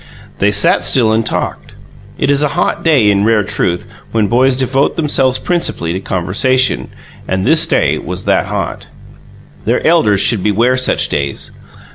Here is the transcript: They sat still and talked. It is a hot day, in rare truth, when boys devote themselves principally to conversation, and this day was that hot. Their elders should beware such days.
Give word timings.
They 0.39 0.49
sat 0.49 0.83
still 0.83 1.11
and 1.11 1.23
talked. 1.23 1.73
It 2.17 2.31
is 2.31 2.41
a 2.41 2.47
hot 2.57 2.81
day, 2.83 3.11
in 3.11 3.23
rare 3.23 3.43
truth, 3.43 3.85
when 4.11 4.25
boys 4.27 4.57
devote 4.57 4.95
themselves 4.95 5.37
principally 5.37 5.93
to 5.93 5.99
conversation, 5.99 6.89
and 7.27 7.45
this 7.45 7.67
day 7.67 7.99
was 7.99 8.25
that 8.25 8.47
hot. 8.47 8.87
Their 9.65 9.85
elders 9.85 10.19
should 10.19 10.41
beware 10.41 10.75
such 10.75 11.07
days. 11.07 11.51